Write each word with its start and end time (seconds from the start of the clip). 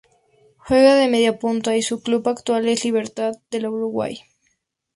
Juega 0.57 0.95
de 0.95 1.07
Mediapunta 1.09 1.77
y 1.77 1.83
su 1.83 2.01
club 2.01 2.27
actual 2.27 2.67
es 2.67 2.83
Libertad 2.83 3.33
de 3.51 3.61
la 3.61 3.69
Uruguay. 3.69 4.21